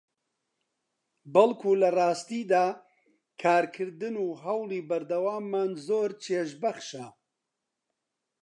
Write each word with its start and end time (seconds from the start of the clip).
بەڵکو 1.33 1.71
لەڕاستیدا 1.81 2.65
کارکردن 3.41 4.15
و 4.19 4.27
هەوڵی 4.43 4.85
بەردەواممان 4.89 5.71
زۆر 5.87 6.09
چێژبەخشە 6.23 7.05